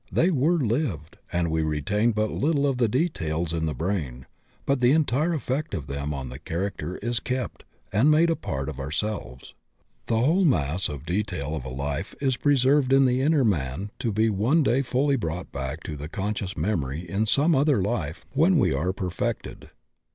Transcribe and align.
They 0.11 0.31
were 0.31 0.57
lived, 0.57 1.19
and 1.31 1.51
we 1.51 1.61
retain 1.61 2.11
but 2.11 2.31
Uttle 2.31 2.65
of 2.67 2.79
the 2.79 2.87
details 2.87 3.53
in 3.53 3.67
the 3.67 3.75
brain, 3.75 4.25
but 4.65 4.79
the 4.79 4.93
entire 4.93 5.35
effect 5.35 5.75
of 5.75 5.85
them 5.85 6.11
on 6.11 6.29
the 6.29 6.39
character 6.39 6.97
is 7.03 7.19
kept 7.19 7.65
and 7.93 8.09
made 8.09 8.31
a 8.31 8.35
part 8.35 8.67
of 8.67 8.79
ourselves. 8.79 9.53
The 10.07 10.17
whole 10.17 10.43
mass 10.43 10.89
of 10.89 11.05
detail 11.05 11.55
of 11.55 11.63
a 11.65 11.69
life 11.69 12.15
is 12.19 12.35
preserved 12.35 12.91
in 12.91 13.05
the 13.05 13.21
inner 13.21 13.45
man 13.45 13.91
to 13.99 14.11
be 14.11 14.31
one 14.31 14.63
day 14.63 14.81
fully 14.81 15.17
brought 15.17 15.51
back 15.51 15.83
to 15.83 15.95
the 15.95 16.09
conscious 16.09 16.57
memory 16.57 17.01
76 17.05 17.05
THE 17.05 17.05
OCEAN 17.05 17.15
OF 17.21 17.23
THEOSOPHY 17.23 17.43
in 17.43 17.45
some 17.45 17.55
other 17.55 17.81
life 17.83 18.25
when 18.33 18.57
we 18.57 18.73
are 18.73 18.91
perfected. 18.91 19.69